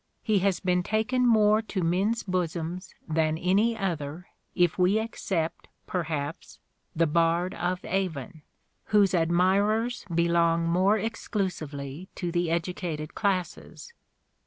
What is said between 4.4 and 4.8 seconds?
if